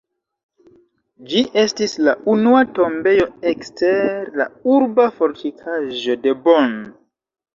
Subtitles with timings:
[1.31, 6.75] Ĝi estis la unua tombejo ekster la urba fortikaĵo de Bonn.